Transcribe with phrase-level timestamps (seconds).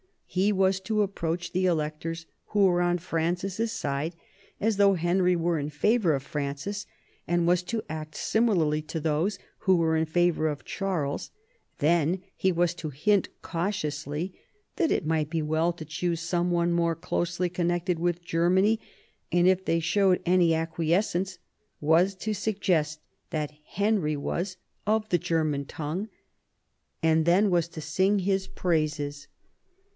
[0.25, 4.15] He was to approach the electors who were on Francis's side,
[4.61, 6.87] as though Henry were in favour of Francis,
[7.27, 11.29] and was to act similarly to those who were in favour of Charles;
[11.79, 14.33] then he was to hint cautiously
[14.77, 18.79] that it might be well to choose some one more closely connected with Germany,
[19.31, 21.37] and if they showed any ac quiescence,
[21.81, 24.57] was to suggest that Henry was
[24.87, 26.07] "of the German tongue,"
[27.03, 29.27] and then was to sing his praises.